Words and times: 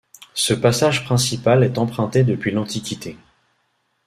Ce 0.33 0.55
passage 0.55 1.05
principal 1.05 1.63
est 1.63 1.77
emprunté 1.77 2.23
depuis 2.23 2.49
l'Antiquité. 2.49 3.19